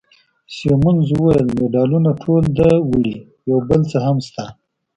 سیمونز 0.55 1.07
وویل: 1.13 1.47
مډالونه 1.57 2.11
ټول 2.21 2.43
ده 2.57 2.69
وړي، 2.89 3.17
یو 3.49 3.57
بل 3.67 3.81
څه 3.91 3.97
هم 4.05 4.17
شته. 4.27 4.45